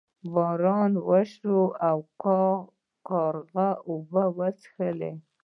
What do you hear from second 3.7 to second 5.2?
اوبه وڅښلې.